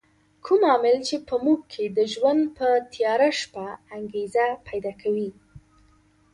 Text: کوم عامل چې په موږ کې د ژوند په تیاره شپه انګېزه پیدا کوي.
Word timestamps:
کوم 0.45 0.61
عامل 0.71 0.97
چې 1.07 1.15
په 1.27 1.35
موږ 1.43 1.59
کې 1.71 1.85
د 1.97 1.99
ژوند 2.13 2.41
په 2.57 2.67
تیاره 2.93 3.29
شپه 3.39 3.67
انګېزه 3.95 4.45
پیدا 4.67 4.93
کوي. 5.01 5.29